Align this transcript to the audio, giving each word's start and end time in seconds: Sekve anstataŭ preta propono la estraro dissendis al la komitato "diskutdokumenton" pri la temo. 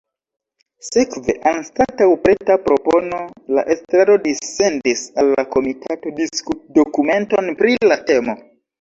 Sekve 0.85 1.35
anstataŭ 1.51 2.07
preta 2.23 2.57
propono 2.63 3.21
la 3.59 3.67
estraro 3.77 4.17
dissendis 4.27 5.07
al 5.25 5.33
la 5.37 5.47
komitato 5.55 6.17
"diskutdokumenton" 6.25 7.57
pri 7.65 7.81
la 7.95 8.05
temo. 8.13 8.41